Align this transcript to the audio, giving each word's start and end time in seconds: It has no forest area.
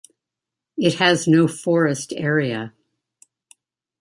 It 0.77 0.95
has 0.95 1.27
no 1.27 1.47
forest 1.47 2.11
area. 2.15 2.73